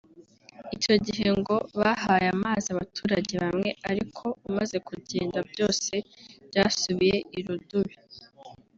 [0.75, 5.93] icyo gihe ngo bahaye amazi abaturage bamwe ariko umaze kugenda byose
[6.47, 7.97] byasubiye irudubi